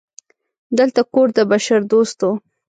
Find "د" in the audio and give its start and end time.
1.37-1.39